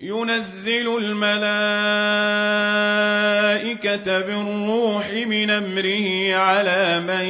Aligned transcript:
ينزل 0.00 0.96
الملائكة 0.96 1.46
بالروح 4.20 5.12
من 5.12 5.50
أمره 5.50 6.34
على 6.34 7.00
من 7.00 7.26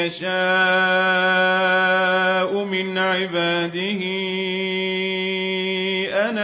يشاء 0.00 0.24
من 2.64 2.98
عباده. 2.98 4.02
أن 6.30 6.38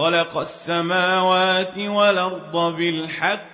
خلق 0.00 0.38
السماوات 0.38 1.78
والأرض 1.78 2.76
بالحق. 2.76 3.50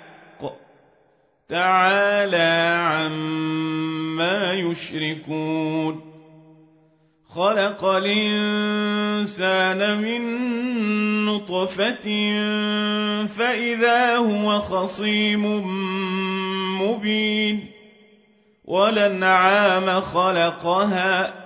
تعالى 1.49 2.77
عما 2.81 4.53
يشركون. 4.53 6.13
خلق 7.29 7.85
الإنسان 7.85 8.59
من 10.03 10.21
نطفة 11.25 12.07
فإذا 13.27 14.17
هو 14.17 14.61
خصيم 14.61 15.63
مبين. 16.83 17.71
ولنعام 18.65 20.01
خلقها. 20.01 21.46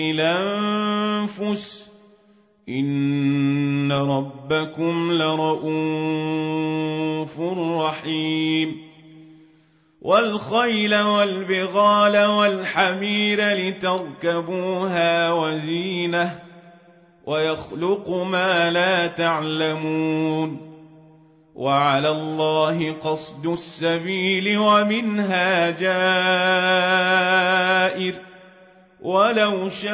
الانفس 0.00 1.90
ان 2.68 3.92
ربكم 3.92 5.12
لرؤوف 5.12 5.80
رحيم 7.80 8.88
والخيل 10.02 10.94
والبغال 10.94 12.26
والحمير 12.26 13.48
لتركبوها 13.48 15.32
وزينه 15.32 16.38
ويخلق 17.26 18.10
ما 18.10 18.70
لا 18.70 19.06
تعلمون 19.06 20.68
وعلى 21.54 22.08
الله 22.08 22.92
قصد 22.92 23.46
السبيل 23.46 24.58
ومنها 24.58 25.70
جائر 25.70 25.88
ولو 29.00 29.68
شاء 29.68 29.88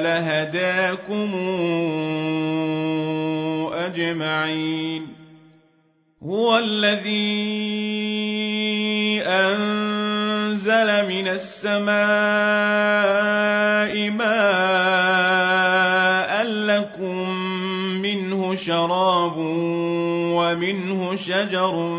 لهداكم 0.00 1.30
أجمعين. 3.74 5.06
هو 6.22 6.58
الذي 6.58 7.66
أنزل 9.26 11.08
من 11.08 11.28
السماء 11.28 11.96
ماء 14.10 14.46
لكم 16.46 17.30
منه 18.02 18.54
شراب 18.54 19.36
ومنه 20.36 21.16
شجر 21.16 21.96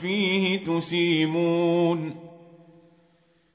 فيه 0.00 0.64
تسيمون. 0.64 2.31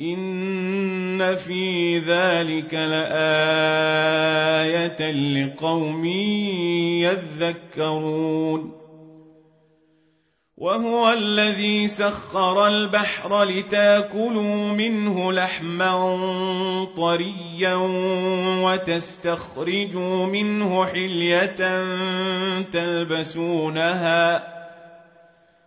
إن 0.00 1.34
في 1.34 1.98
ذلك 1.98 2.74
لآية 2.74 3.10
لقوم 5.10 6.04
يذكرون 7.04 8.78
وهو 10.56 11.12
الذي 11.12 11.88
سخر 11.88 12.66
البحر 12.66 13.44
لتاكلوا 13.44 14.72
منه 14.72 15.32
لحما 15.32 16.18
طريا 16.96 17.74
وتستخرجوا 18.64 20.26
منه 20.26 20.84
حلية 20.84 21.84
تلبسونها 22.72 24.57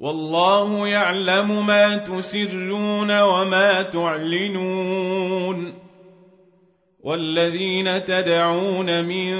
والله 0.00 0.88
يعلم 0.88 1.66
ما 1.66 1.96
تسرون 1.96 3.20
وما 3.20 3.82
تعلنون 3.82 5.74
والذين 7.00 8.04
تدعون 8.04 9.04
من 9.04 9.30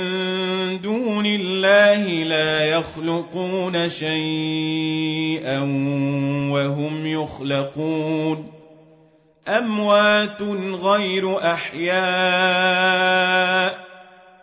دون 0.81 1.27
الله 1.27 2.25
لا 2.25 2.65
يخلقون 2.65 3.89
شيئا 3.89 5.61
وهم 6.53 7.07
يخلقون 7.07 8.53
أموات 9.49 10.43
غير 10.83 11.53
أحياء 11.53 11.99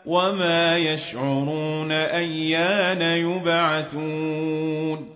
وما 0.05 0.77
يشعرون 0.77 1.91
أيان 1.91 3.01
يبعثون 3.01 5.15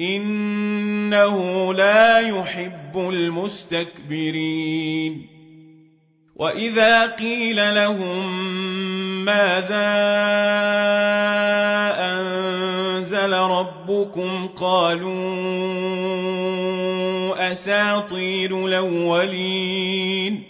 إنه 0.00 1.74
لا 1.74 2.18
يحب 2.18 2.98
المستكبرين. 2.98 4.60
وإذا 6.36 7.06
قيل 7.06 7.74
لهم 7.74 8.44
ماذا 9.24 9.90
أنزل 12.00 13.32
ربكم 13.32 14.46
قالوا 14.46 15.12
أساطير 17.52 18.66
الأولين. 18.66 20.49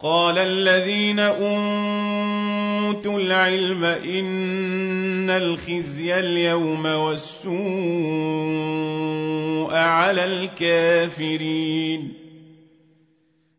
قال 0.00 0.38
الذين 0.38 1.20
أوتوا 1.20 3.20
العلم 3.20 3.84
إن 3.84 5.30
الخزي 5.30 6.18
اليوم 6.18 6.86
والسوء 6.86 7.56
على 9.74 10.24
الكافرين. 10.24 12.12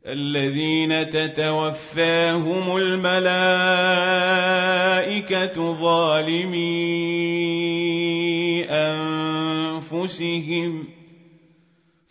الذين 0.08 1.10
تتوفاهم 1.10 2.78
الملائكة 2.78 3.18
ظالمي 5.82 6.78
أنفسهم 9.90 10.97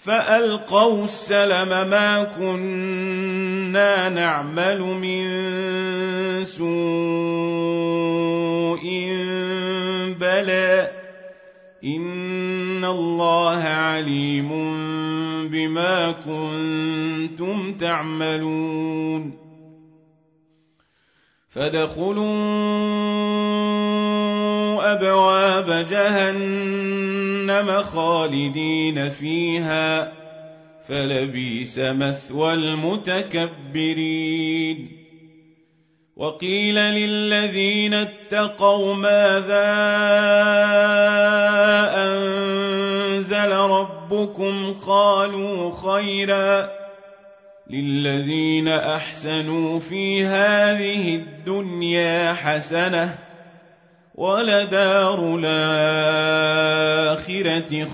فألقوا 0.07 1.05
السلم 1.05 1.69
ما 1.69 2.25
كنا 2.25 4.09
نعمل 4.09 4.81
من 4.81 5.25
سوء 6.45 6.67
بلى. 10.21 10.91
إن 11.85 12.85
الله 12.85 13.63
عليم 13.63 14.49
بما 15.49 16.13
كنتم 16.13 17.73
تعملون. 17.73 19.39
فادخلوا 21.49 22.27
أبواب 24.93 25.87
جهنم 25.91 27.83
خالدين 27.83 29.11
فيها 29.11 30.13
فلبيس 30.89 31.79
مثوى 31.79 32.55
المتكبرين. 32.55 33.87
وقيل 36.17 36.75
للذين 36.75 37.95
اتقوا 37.95 38.95
ماذا 38.95 39.73
أنزل 41.97 43.53
ربكم؟ 43.53 44.73
قالوا 44.87 45.73
خيرا. 45.73 46.71
للذين 47.71 48.69
أحسنوا 48.69 49.79
في 49.79 50.25
هذه 50.25 51.15
الدنيا 51.15 52.35
حسنة 52.35 53.26
ولدار 54.17 55.39
الآخرة 55.39 55.89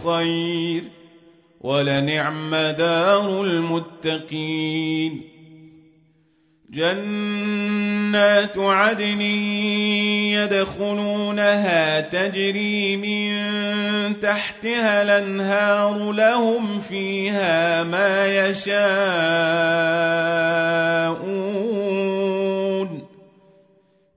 خير. 0.04 0.82
ولنعم 1.60 2.50
دار 2.50 3.42
المتقين. 3.42 5.32
جنات 6.70 8.58
عدن 8.58 9.20
يدخلونها 10.30 12.00
تجري 12.00 12.96
من 12.96 13.32
تحتها 14.20 15.02
الأنهار 15.02 16.12
لهم 16.12 16.80
فيها 16.80 17.82
ما 17.82 18.26
يشاءون. 18.26 18.82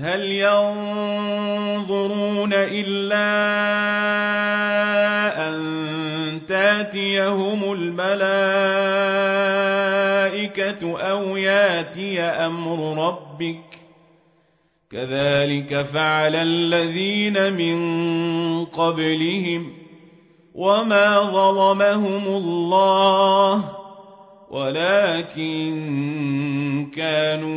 هل 0.00 0.22
ينظرون 0.32 2.00
إلا 2.54 3.28
أن 5.48 6.40
تاتيهم 6.48 7.72
الملائكة 7.72 8.08
أو 11.10 11.36
ياتي 11.36 12.20
أمر 12.20 13.06
ربك؟ 13.06 13.78
كذلك 14.90 15.82
فعل 15.82 16.34
الذين 16.34 17.52
من 17.52 17.78
قبلهم 18.64 19.72
وما 20.54 21.20
ظلمهم 21.20 22.26
الله 22.26 23.77
ولكن 24.50 25.70
كانوا 26.96 27.48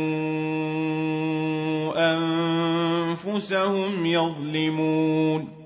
أنفسهم 2.14 4.06
يظلمون. 4.06 5.62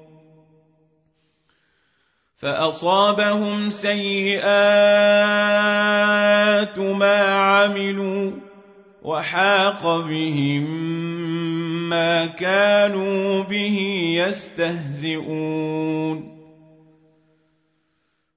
فأصابهم 2.37 3.71
سيئات 3.71 4.47
ما 6.79 7.25
عملوا 7.25 8.33
وحاق 9.03 9.83
بهم 9.83 10.65
ما 11.89 12.27
كانوا 12.27 13.43
به 13.43 13.79
يستهزئون. 14.29 16.36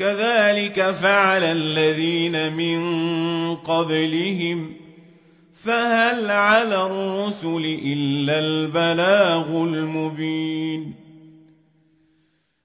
كذلك 0.00 0.90
فعل 0.90 1.44
الذين 1.44 2.52
من 2.56 2.80
قبلهم. 3.56 4.76
فهل 5.64 6.30
على 6.30 6.86
الرسل 6.86 7.80
إلا 7.84 8.38
البلاغ 8.38 9.46
المبين؟ 9.46 10.94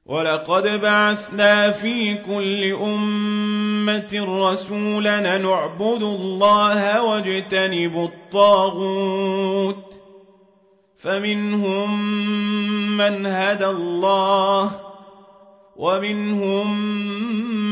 ولقد 0.06 0.64
بعثنا 0.64 1.72
في 1.72 2.16
كل 2.16 2.74
أمة 2.74 4.26
رسولا 4.52 5.38
نعبد 5.38 6.04
الله 6.04 7.02
واجتنب 7.02 8.12
الطاغوت. 8.14 9.94
فمنهم 10.98 12.18
من 12.98 13.26
هدى 13.26 13.66
الله 13.66 14.85
ومنهم 15.76 16.82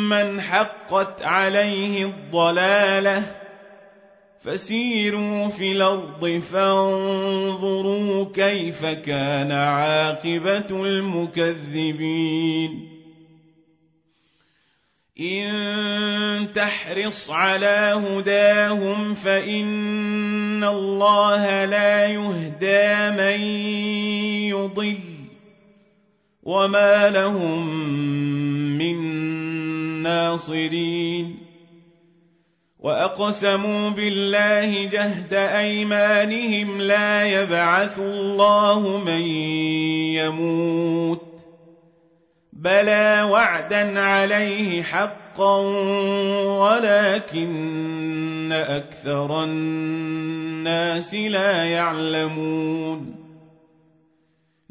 من 0.09 0.41
حقت 0.41 1.21
عليه 1.21 2.05
الضلاله 2.05 3.43
فسيروا 4.43 5.47
في 5.47 5.71
الأرض 5.71 6.41
فانظروا 6.51 8.25
كيف 8.33 8.85
كان 8.85 9.51
عاقبة 9.51 10.85
المكذبين. 10.85 12.89
إن 15.19 16.53
تحرص 16.53 17.29
على 17.29 18.01
هداهم 18.07 19.13
فإن 19.13 20.63
الله 20.63 21.65
لا 21.65 22.07
يهدى 22.07 23.11
من 23.17 23.41
يضل. 24.49 25.12
وما 26.43 27.09
لهم 27.09 27.67
من 28.77 28.97
ناصرين 30.03 31.37
واقسموا 32.79 33.89
بالله 33.89 34.85
جهد 34.85 35.33
ايمانهم 35.33 36.81
لا 36.81 37.25
يبعث 37.25 37.99
الله 37.99 38.97
من 38.97 39.21
يموت 40.19 41.33
بلى 42.53 43.27
وعدا 43.31 43.99
عليه 43.99 44.83
حقا 44.83 45.57
ولكن 46.59 48.51
أكثر 48.51 49.43
الناس 49.43 51.13
لا 51.15 51.63
يعلمون 51.63 53.22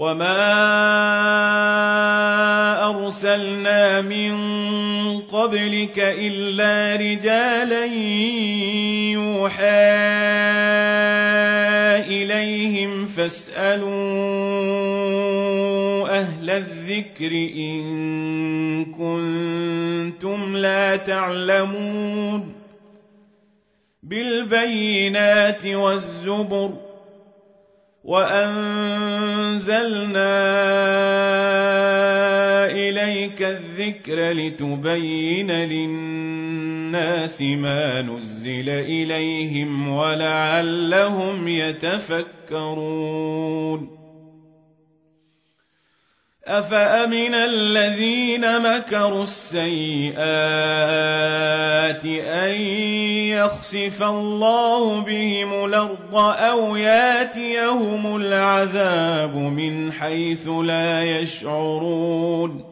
وما 0.00 0.40
ارسلنا 2.88 4.00
من 4.00 4.32
قبلك 5.20 5.98
الا 5.98 6.96
رجالا 6.96 7.84
يوحى 9.12 9.64
اليهم 12.08 13.06
فاسالوا 13.06 13.90
أهل 16.20 16.50
الذكر 16.50 17.32
ان 17.56 18.84
كنتم 18.84 20.56
لا 20.56 20.96
تعلمون 20.96 22.52
بالبينات 24.02 25.66
والزبر 25.66 26.89
وأنزلنا 28.04 29.90
إليك 32.66 33.42
الذكر 33.42 34.32
لتبين 34.32 35.50
للناس 35.50 37.42
ما 37.42 38.02
نزل 38.02 38.68
إليهم 38.68 39.88
ولعلهم 39.88 41.48
يتفكرون. 41.48 42.90
افامن 46.50 47.34
الذين 47.34 48.62
مكروا 48.62 49.22
السيئات 49.22 50.20
ان 52.04 52.60
يخسف 53.30 54.02
الله 54.02 55.00
بهم 55.00 55.64
الأرض 55.64 56.14
أو 56.14 56.76
ياتيهم 56.76 58.16
العذاب 58.16 59.36
من 59.36 59.92
حيث 59.92 60.48
لا 60.48 61.04
يشعرون 61.04 62.64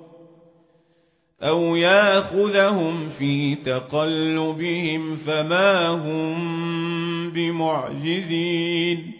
أو 1.43 1.77
ياخذهم 1.77 3.09
في 3.09 3.55
تقلبهم 3.55 5.17
فما 5.17 5.89
هم 5.89 7.31
بمعجزين 7.31 9.18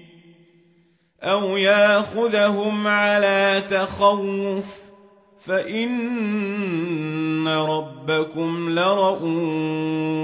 أو 1.23 1.57
ياخذهم 1.57 2.87
على 2.87 3.63
تخوف 3.71 4.65
فان 5.47 7.49
ربكم 7.49 8.79
لرءوف 8.79 10.23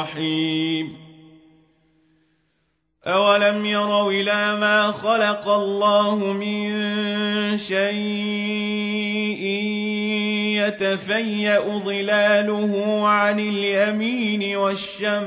رحيم 0.00 0.96
أولم 3.06 3.66
يروا 3.66 4.12
إلى 4.12 4.56
ما 4.56 4.92
خلق 4.92 5.48
الله 5.48 6.16
من 6.16 6.68
شيء 7.58 9.85
يتفيأ 10.66 11.78
ظلاله 11.78 13.02
عن 13.08 13.40
اليمين 13.40 14.56
والشمائل 14.56 15.26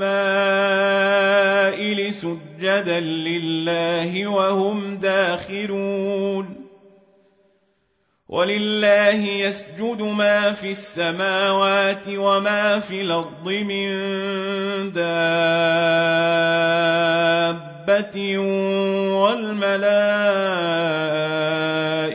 سجدا 2.14 3.00
لله 3.00 4.28
وهم 4.28 4.96
داخرون. 4.98 6.70
ولله 8.30 9.26
يسجد 9.26 10.02
ما 10.02 10.52
في 10.52 10.72
السماوات 10.72 12.08
وما 12.08 12.80
في 12.80 13.02
الأرض 13.02 13.50
من 13.50 13.90
دابة 14.94 15.18
والملائكة 19.18 20.60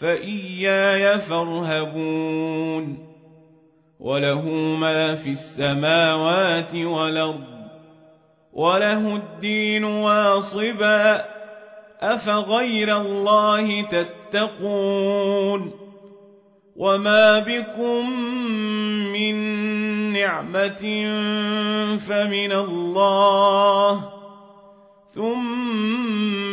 فإياي 0.00 1.18
فارهبون 1.18 2.98
وله 4.00 4.50
ما 4.80 5.14
في 5.14 5.30
السماوات 5.30 6.74
والأرض 6.74 7.44
وله 8.52 9.16
الدين 9.16 9.84
واصبا 9.84 11.24
أفغير 12.00 13.00
الله 13.00 13.82
تتقون 13.82 15.72
وما 16.76 17.38
بكم 17.38 18.10
من 19.12 19.34
نعمة 20.12 20.82
فمن 22.08 22.52
الله 22.52 24.10
ثم 25.14 25.89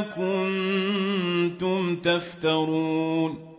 كنتم 0.00 1.96
تفترون 1.96 3.52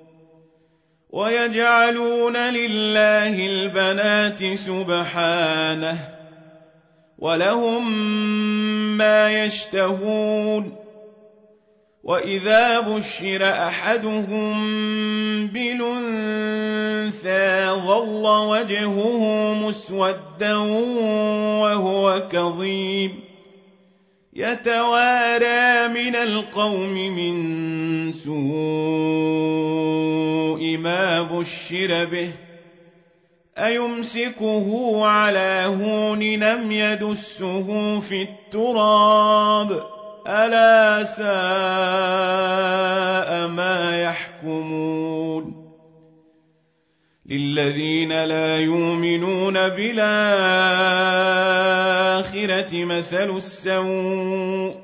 ويجعلون 1.10 2.38
لله 2.38 3.46
البنات 3.46 4.54
سبحانه 4.54 5.98
ولهم 7.18 8.08
ما 8.98 9.44
يشتهون 9.46 10.76
وإذا 12.04 12.80
بشر 12.80 13.44
أحدهم 13.44 14.54
بلنثى 15.48 16.86
ظل 17.70 18.26
وجهه 18.26 19.54
مسودا 19.54 20.56
وهو 21.62 22.28
كظيم 22.32 23.33
يتوارى 24.36 25.88
من 25.88 26.16
القوم 26.16 26.94
من 26.94 28.12
سوء 28.12 28.34
ما 30.78 31.22
بشر 31.22 32.06
به 32.06 32.32
أيمسكه 33.58 35.00
على 35.06 35.64
هون 35.66 36.20
لم 36.20 36.72
يدسه 36.72 38.00
في 38.00 38.22
التراب 38.22 39.84
ألا 40.28 41.04
ساء 41.04 41.28
ما 43.48 44.02
يحكمون 44.02 45.63
للذين 47.34 48.24
لا 48.24 48.60
يؤمنون 48.60 49.54
بالآخرة 49.54 50.04
مثل 52.86 53.30
السوء 53.30 54.76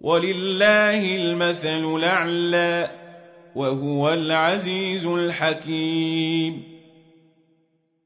ولله 0.00 1.16
المثل 1.16 1.96
الأعلى 1.96 2.90
وهو 3.54 4.12
العزيز 4.12 5.06
الحكيم 5.06 6.62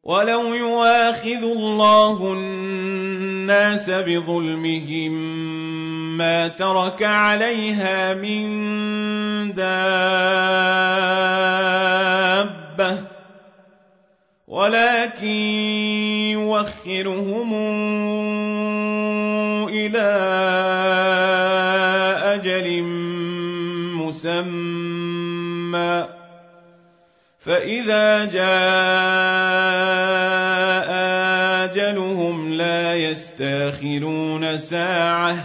ولو 0.02 0.54
يواخذ 0.54 1.42
الله 1.42 2.32
الناس 2.32 3.90
بظلمهم 3.90 5.12
ما 6.18 6.48
ترك 6.48 7.02
عليها 7.02 8.14
من 8.14 8.48
دابة 9.54 10.38
ولكن 14.48 15.28
يوخرهم 16.32 17.50
إلى 19.68 20.08
أجل 22.24 22.82
مسمى. 23.92 26.08
فإذا 27.38 28.24
جاء 28.24 28.48
آجلهم 31.64 32.54
لا 32.54 32.96
يستأخرون 32.96 34.58
ساعة 34.58 35.36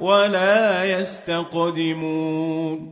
ولا 0.00 0.84
يستقدمون. 1.00 2.91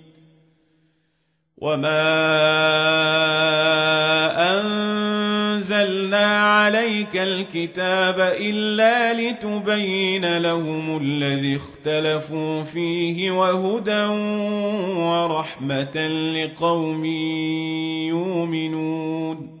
وما 1.61 2.01
أنزلنا 4.61 6.25
عليك 6.25 7.17
الكتاب 7.17 8.19
إلا 8.19 9.13
لتبين 9.13 10.37
لهم 10.37 10.97
الذي 10.97 11.55
اختلفوا 11.55 12.63
فيه 12.63 13.31
وهدى 13.31 14.05
ورحمة 15.01 16.07
لقوم 16.07 17.05
يؤمنون 18.05 19.60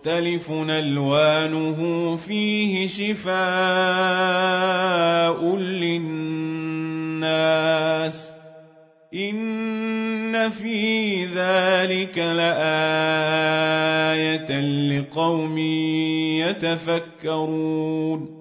مختلف 0.00 0.50
ألوانه 0.50 1.76
فيه 2.16 2.86
شفاء 2.86 3.36
للناس 5.56 7.30
إن 9.14 10.50
في 10.50 11.24
ذلك 11.26 12.18
لآية 12.18 12.50
لقوم 14.90 15.58
يتفكرون 16.48 18.40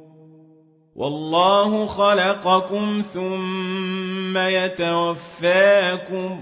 والله 0.95 1.85
خلقكم 1.85 3.01
ثم 3.13 4.37
يتوفاكم 4.37 6.41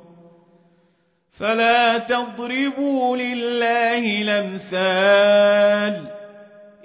فلا 1.41 1.97
تضربوا 1.97 3.17
لله 3.17 4.21
الأمثال. 4.21 6.05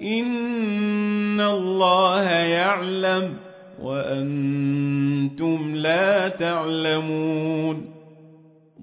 إن 0.01 1.41
الله 1.41 2.29
يعلم 2.29 3.37
وأنتم 3.81 5.75
لا 5.75 6.27
تعلمون. 6.27 7.96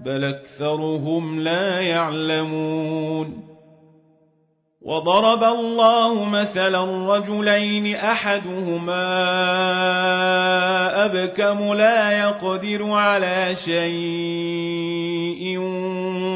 بل 0.00 0.24
أكثرهم 0.24 1.40
لا 1.40 1.80
يعلمون. 1.80 3.46
وضرب 4.86 5.44
الله 5.44 6.24
مثلا 6.24 7.14
رجلين 7.16 7.96
أحدهما 7.96 9.04
أبكم 11.04 11.74
لا 11.74 12.18
يقدر 12.18 12.90
على 12.90 13.56
شيء 13.64 14.78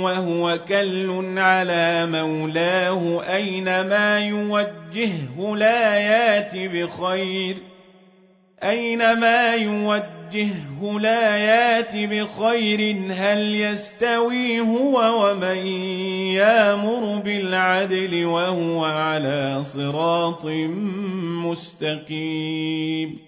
وهو 0.02 0.58
كل 0.68 1.38
على 1.38 2.06
مولاه 2.06 3.22
أينما 3.34 4.20
يوجهه 4.20 5.56
لا 5.56 5.98
يات 5.98 6.56
بخير. 6.56 7.69
اينما 8.62 9.54
يوجهه 9.54 10.20
وجهه 10.30 11.00
لا 11.00 11.36
يات 11.36 11.96
بخير 11.96 12.96
هل 13.12 13.54
يستوي 13.54 14.60
هو 14.60 15.24
ومن 15.24 15.66
يامر 16.38 17.18
بالعدل 17.24 18.26
وهو 18.26 18.84
على 18.84 19.62
صراط 19.62 20.46
مستقيم 21.46 23.18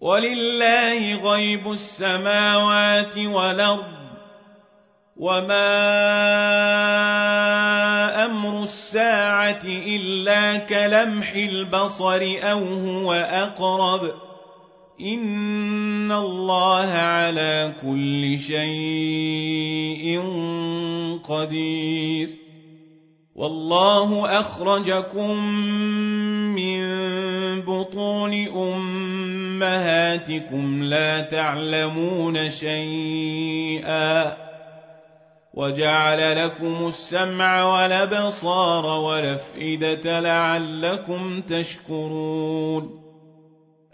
ولله 0.00 1.14
غيب 1.14 1.72
السماوات 1.72 3.18
والأرض 3.18 3.98
وما 5.16 5.84
أمر 8.24 8.62
الساعة 8.62 9.62
إلا 9.64 10.56
كلمح 10.56 11.32
البصر 11.34 12.36
أو 12.42 12.64
هو 12.64 13.12
أقرب 13.12 14.27
إن 15.00 16.12
الله 16.12 16.86
على 16.86 17.74
كل 17.82 18.38
شيء 18.38 20.20
قدير 21.24 22.30
والله 23.34 24.40
أخرجكم 24.40 25.44
من 26.54 26.80
بطون 27.60 28.48
أمهاتكم 29.58 30.82
لا 30.82 31.20
تعلمون 31.20 32.50
شيئا 32.50 34.36
وجعل 35.54 36.44
لكم 36.44 36.88
السمع 36.88 37.64
والأبصار 37.64 38.86
والأفئدة 38.86 40.20
لعلكم 40.20 41.40
تشكرون 41.40 43.07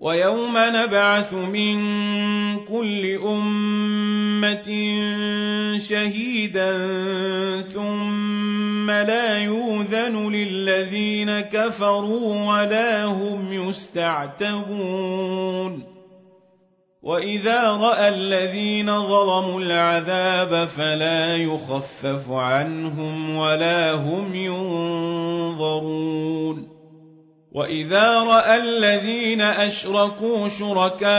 ويوم 0.00 0.52
نبعث 0.56 1.32
من 1.32 1.80
كل 2.64 3.18
أمة 3.24 4.70
شهيدا 5.78 6.72
ثم 7.60 8.90
لا 8.90 9.38
يوذن 9.38 10.32
للذين 10.32 11.40
كفروا 11.40 12.46
ولا 12.46 13.04
هم 13.04 13.52
يستعتبون 13.52 14.70
وإذا 17.02 17.62
رأى 17.70 18.08
الذين 18.08 18.86
ظلموا 18.86 19.60
العذاب 19.60 20.68
فلا 20.68 21.36
يخفف 21.36 22.30
عنهم 22.30 23.36
ولا 23.36 23.92
هم 23.92 24.34
ينظرون 24.34 26.00
واذا 27.52 28.08
راى 28.08 28.56
الذين 28.56 29.40
اشركوا 29.40 30.48
شركاءهم 30.48 31.10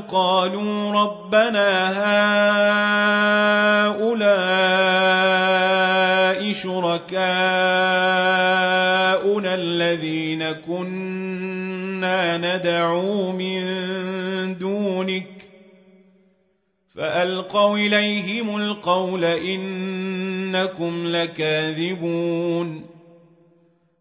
قالوا 0.00 0.92
ربنا 0.92 1.88
هؤلاء 3.86 4.58
شركاؤنا 6.52 7.18
الذين 9.54 10.52
كنا 10.52 12.36
ندعو 12.36 13.32
من 13.32 13.64
دونك 14.58 15.28
فالقوا 16.94 17.78
اليهم 17.78 18.56
القول 18.56 19.24
انكم 19.24 21.06
لكاذبون 21.06 22.97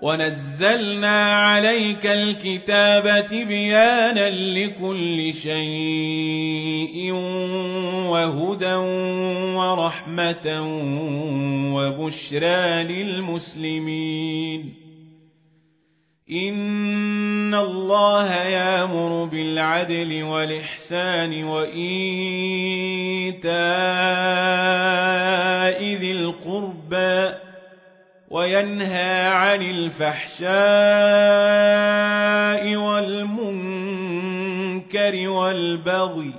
ونزلنا 0.00 1.34
عليك 1.36 2.06
الكتاب 2.06 3.26
تبيانا 3.26 4.30
لكل 4.30 5.34
شيء 5.34 7.12
وهدى 8.08 8.74
ورحمة 9.54 10.62
وبشرى 11.74 12.84
للمسلمين 12.84 14.74
إن 16.30 17.54
الله 17.54 18.34
يامر 18.34 19.24
بالعدل 19.24 20.22
والإحسان 20.22 21.44
وإيتاء 21.44 21.78
وينهى 28.30 29.26
عن 29.26 29.62
الفحشاء 29.62 30.48
والمنكر 32.76 34.08
والبغي 35.28 36.34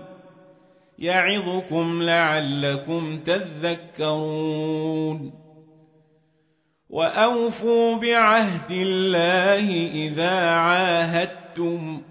يعظكم 1.00 2.04
لعلكم 2.04 3.20
تذكرون. 3.20 4.70
وأوفوا 6.90 7.96
بعهد 7.96 8.72
الله 8.72 9.92
إذا 9.94 10.40
عاهدتم. 10.40 12.02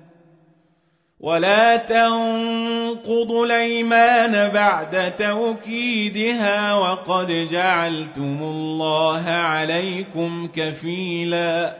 ولا 1.21 1.77
تنقضوا 1.77 3.47
الايمان 3.47 4.49
بعد 4.49 5.17
توكيدها 5.17 6.75
وقد 6.75 7.49
جعلتم 7.51 8.39
الله 8.43 9.25
عليكم 9.27 10.49
كفيلا 10.55 11.77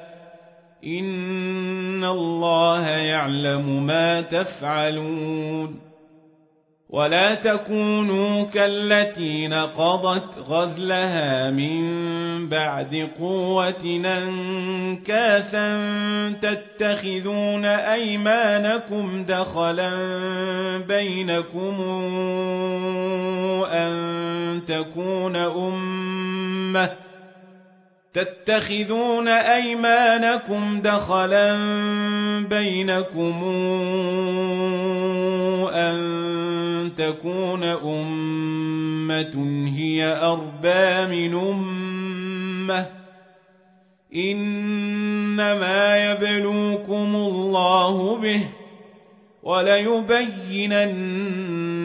ان 0.85 2.05
الله 2.05 2.89
يعلم 2.89 3.87
ما 3.87 4.21
تفعلون 4.21 5.88
ولا 6.91 7.35
تكونوا 7.35 8.43
كالتي 8.43 9.49
نقضت 9.49 10.39
غزلها 10.49 11.51
من 11.51 12.49
بعد 12.49 13.09
قوة 13.21 14.01
أنكاثا 14.05 15.79
تتخذون 16.43 17.65
أيمانكم 17.65 19.25
دخلا 19.25 19.91
بينكم 20.79 21.81
أن 23.73 24.63
تكون 24.67 25.37
أمة 25.37 27.08
تتخذون 28.19 29.29
أيمانكم 29.29 30.81
دخلا 30.81 31.57
بينكم 32.51 33.45
أن 35.75 35.99
تكون 36.97 37.65
أمة 37.65 39.67
هي 39.77 40.21
أربى 40.23 41.07
من 41.07 41.35
أمة. 41.35 42.87
إنما 44.17 46.13
يبلوكم 46.13 47.17
الله 47.17 48.17
به 48.17 48.41
وليبينن 49.43 50.95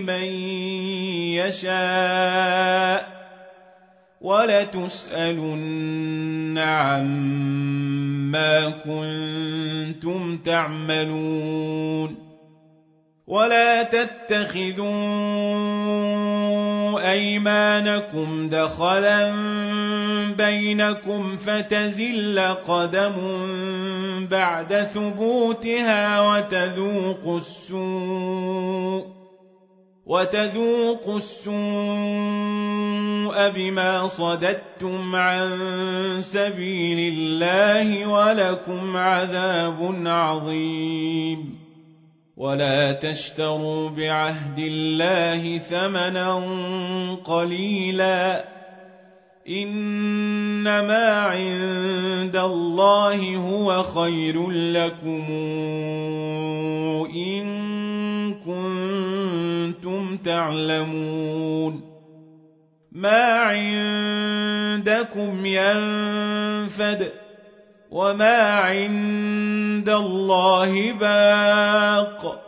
من 0.00 0.24
يشاء 1.38 3.20
ولتسألن 4.20 5.78
عما 6.58 8.68
كنتم 8.84 10.38
تعملون 10.38 12.30
ولا 13.26 13.82
تتخذوا 13.82 14.90
أيمانكم 17.10 18.48
دخلا 18.48 19.32
بينكم 20.36 21.36
فتزل 21.36 22.40
قدم 22.40 23.16
بعد 24.30 24.74
ثبوتها 24.74 26.20
وتذوقوا 26.20 27.38
السوء 27.38 29.19
وتذوقوا 30.10 31.16
السوء 31.16 31.54
بما 33.50 34.06
صددتم 34.06 35.16
عن 35.16 35.48
سبيل 36.20 37.14
الله 37.14 38.06
ولكم 38.06 38.96
عذاب 38.96 40.02
عظيم. 40.06 41.58
ولا 42.36 42.92
تشتروا 42.92 43.90
بعهد 43.90 44.58
الله 44.58 45.58
ثمنا 45.58 46.34
قليلا. 47.24 48.44
إنما 49.48 51.06
عند 51.06 52.36
الله 52.36 53.36
هو 53.36 53.82
خير 53.82 54.50
لكم 54.50 55.24
إن 57.14 57.69
تعلمون 60.24 61.90
ما 62.92 63.40
عندكم 63.40 65.46
ينفد 65.46 67.12
وما 67.90 68.48
عند 68.48 69.88
الله 69.88 70.92
باق 70.92 72.40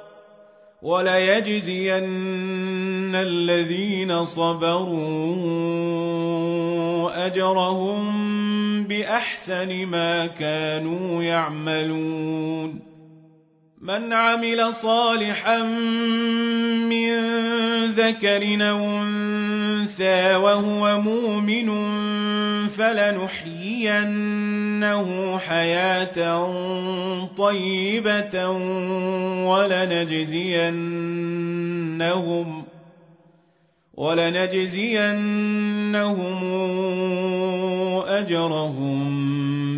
وليجزين 0.82 2.04
الذين 3.14 4.24
صبروا 4.24 5.62
أجرهم 7.26 8.84
بأحسن 8.84 9.86
ما 9.86 10.26
كانوا 10.26 11.22
يعملون 11.22 12.91
من 13.82 14.12
عمل 14.12 14.74
صالحا 14.74 15.62
من 16.86 17.12
ذكر 17.92 18.70
أو 18.70 19.02
أنثى 19.02 20.34
وهو 20.34 21.00
مؤمن 21.00 21.68
فلنحيينه 22.68 24.18
حياة 25.38 26.46
طيبة 27.36 28.48
ولنجزينهم 29.50 30.62
ولنجزينهم 33.94 35.12
أجرهم 38.06 39.12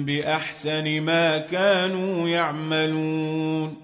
بأحسن 0.04 1.00
ما 1.00 1.38
كانوا 1.38 2.28
يعملون 2.28 3.83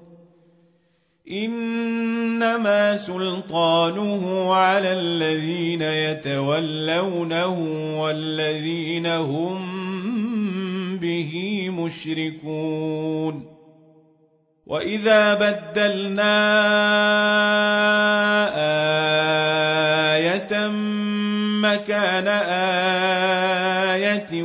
إنما 1.31 2.97
سلطانه 2.97 4.53
على 4.55 4.93
الذين 4.93 5.81
يتولونه 5.81 7.59
والذين 8.01 9.05
هم 9.05 9.67
به 10.97 11.69
مشركون. 11.69 13.51
وإذا 14.65 15.33
بدلنا 15.33 16.37
آية 20.15 20.67
مكان 21.61 22.27
آية 23.97 24.43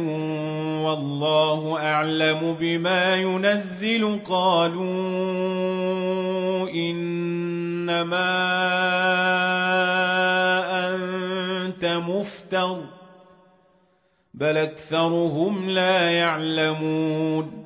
والله 0.87 1.78
أعلم 1.82 2.57
بما 2.61 3.16
ينزل 3.16 4.20
قالوا 4.24 4.84
إنما 6.70 8.32
أنت 10.89 11.84
مفتر 11.84 12.84
بل 14.34 14.57
أكثرهم 14.57 15.70
لا 15.70 16.11
يعلمون 16.11 17.65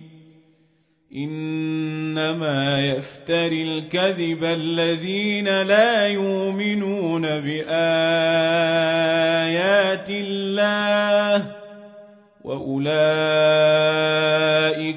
إنما 1.15 2.87
يفتري 2.87 3.63
الكذب 3.63 4.43
الذين 4.43 5.61
لا 5.61 6.07
يؤمنون 6.07 7.21
بآيات 7.21 7.69
الله 10.09 11.51
وأولئك 12.43 12.95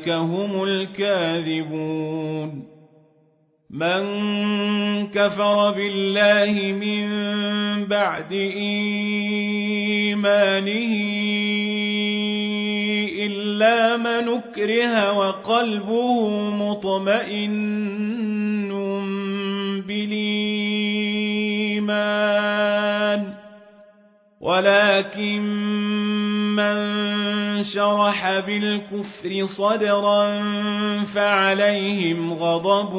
هم 0.09 0.62
الكاذبون 0.62 1.95
من 3.71 4.05
كفر 5.07 5.71
بالله 5.71 6.73
من 6.73 7.07
بعد 7.85 8.33
إيمانه 8.33 9.35
إلا 13.65 13.97
من 13.97 14.29
أكره 14.29 15.12
وقلبه 15.12 16.51
مطمئن 16.51 17.95
بالإيمان 19.87 20.35
ولكن 24.41 25.43
من 26.57 26.77
شرح 27.62 28.39
بالكفر 28.39 29.45
صدرا 29.45 30.43
فعليهم 31.05 32.33
غضب 32.33 32.95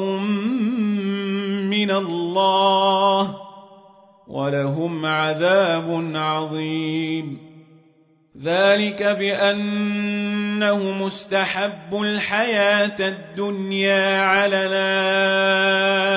من 1.70 1.90
الله 1.90 3.36
ولهم 4.28 5.06
عذاب 5.06 6.10
عظيم 6.14 7.46
ذلك 8.42 9.02
بأنه 10.60 11.04
مستحب 11.04 11.94
الحياة 11.94 12.96
الدنيا 13.00 14.20
على 14.20 14.66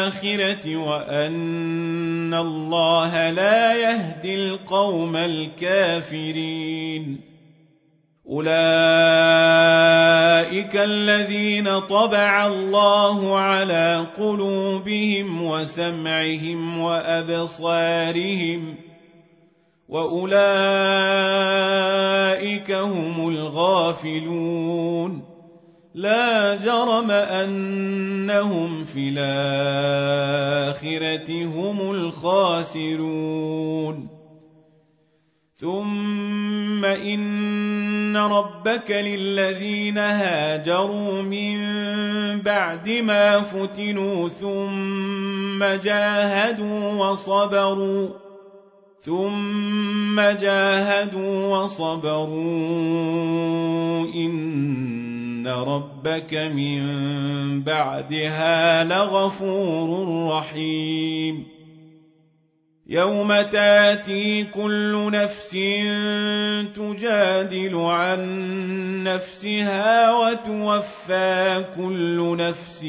الآخرة 0.09 0.75
وأن 0.75 2.33
الله 2.33 3.29
لا 3.29 3.75
يهدي 3.75 4.35
القوم 4.35 5.15
الكافرين. 5.15 6.49
أولئك 8.29 8.55
الذين 10.75 11.79
طبع 11.79 12.47
الله 12.47 13.39
على 13.39 14.07
قلوبهم 14.17 15.43
وسمعهم 15.43 16.79
وأبصارهم 16.79 18.75
ۖ 18.85 18.88
واولئك 19.89 21.49
هم 22.71 23.29
الغافلون 23.29 25.23
لا 25.93 26.55
جرم 26.55 27.11
انهم 27.11 28.83
في 28.83 29.09
الاخره 29.17 30.65
هم 31.45 31.91
الخاسرون 31.91 33.39
ثم 35.53 36.85
ان 36.85 38.17
ربك 38.17 38.91
للذين 38.91 39.97
هاجروا 39.97 41.21
من 41.21 41.59
بعد 42.41 42.89
ما 42.89 43.39
فتنوا 43.39 44.29
ثم 44.29 45.63
جاهدوا 45.63 46.93
وصبروا 46.93 48.28
ثم 49.01 50.21
جاهدوا 50.21 51.57
وصبروا 51.57 52.35
إن 54.15 55.47
ربك 55.47 56.33
من 56.33 56.83
بعدها 57.63 58.83
لغفور 58.83 60.27
رحيم. 60.29 61.45
يوم 62.87 63.41
تأتي 63.41 64.43
كل 64.43 65.11
نفس 65.11 65.51
تجادل 66.75 67.75
عن 67.75 68.19
نفسها 69.03 70.11
وتوفى 70.11 71.65
كل 71.77 72.37
نفس 72.37 72.83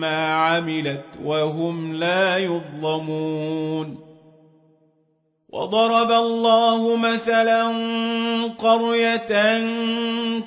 ما 0.00 0.26
عملت 0.26 1.04
وهم 1.24 1.94
لا 1.94 2.36
يظلمون. 2.36 4.07
وضرب 5.58 6.10
الله 6.10 6.96
مثلا 6.96 7.62
قرية 8.58 9.26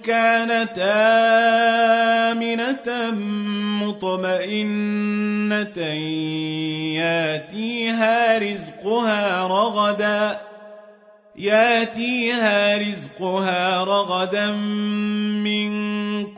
كانت 0.04 0.78
آمنة 2.32 3.12
مطمئنة 3.84 5.78
ياتيها 6.96 8.38
رزقها 8.38 9.48
رغداً 9.48 10.52
ياتيها 11.36 12.78
رزقها 12.78 13.84
رغدا 13.84 14.52
من 15.42 15.91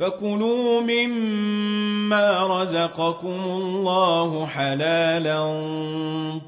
فكلوا 0.00 0.80
مما 0.80 2.46
رزقكم 2.46 3.40
الله 3.44 4.46
حلالا 4.46 5.62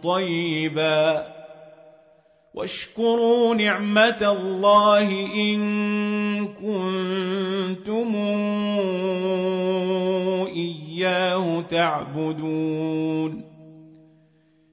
طيبا. 0.03 1.27
واشكروا 2.55 3.55
نعمة 3.55 4.33
الله 4.33 5.11
إن 5.35 5.61
كنتم 6.49 8.17
إياه 10.47 11.61
تعبدون. 11.71 13.52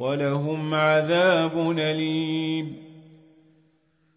ولهم 0.00 0.74
عذاب 0.74 1.70
أليم. 1.78 2.76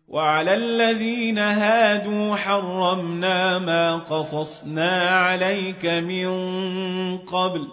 وعلى 0.07 0.53
الذين 0.53 1.39
هادوا 1.39 2.35
حرمنا 2.35 3.59
ما 3.59 3.95
قصصنا 3.95 5.09
عليك 5.09 5.85
من 5.85 6.27
قبل 7.17 7.67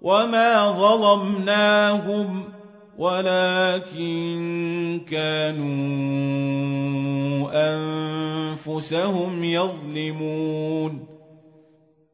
وما 0.00 0.70
ظلمناهم 0.70 2.44
ولكن 2.98 5.00
كانوا 5.10 5.64
أنفسهم 7.54 9.44
يظلمون. 9.44 11.13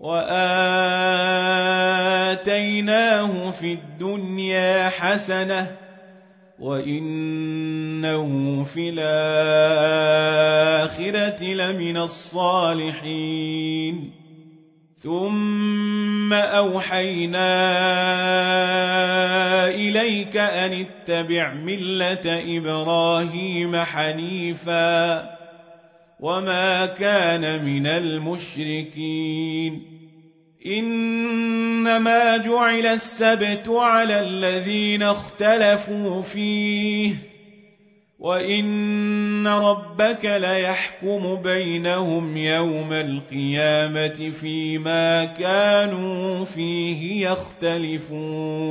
وآتيناه 0.00 0.40
في 3.50 3.72
الدنيا 3.72 4.88
حسنة 4.88 5.76
وإنه 6.58 8.24
في 8.64 8.90
الآخرة 8.96 9.84
لمن 11.44 11.96
الصالحين 11.96 13.30
ثم 14.96 16.32
أوحينا 16.32 17.60
إليك 19.68 20.36
أن 20.36 20.86
اتبع 20.86 21.54
ملة 21.54 22.56
إبراهيم 22.58 23.76
حنيفاً 23.76 25.39
وما 26.20 26.86
كان 26.86 27.64
من 27.64 27.86
المشركين 27.86 29.82
انما 30.66 32.36
جعل 32.36 32.86
السبت 32.86 33.68
على 33.68 34.20
الذين 34.20 35.02
اختلفوا 35.02 36.22
فيه 36.22 37.14
وان 38.18 39.46
ربك 39.46 40.24
ليحكم 40.24 41.34
بينهم 41.34 42.36
يوم 42.36 42.92
القيامه 42.92 44.30
فيما 44.40 45.24
كانوا 45.24 46.44
فيه 46.44 47.28
يختلفون 47.30 48.70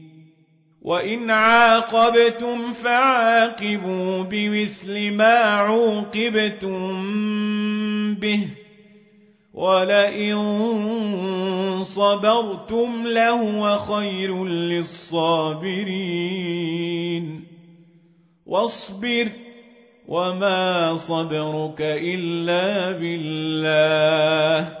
وإن 0.81 1.29
عاقبتم 1.29 2.73
فعاقبوا 2.73 4.23
بمثل 4.23 5.11
ما 5.11 5.37
عوقبتم 5.37 6.81
به 8.15 8.47
ولئن 9.53 10.37
صبرتم 11.83 13.07
لهو 13.07 13.77
خير 13.77 14.45
للصابرين 14.45 15.91
واصبر 18.45 19.29
وما 20.07 20.97
صبرك 20.97 21.81
إلا 21.81 22.91
بالله 22.91 24.80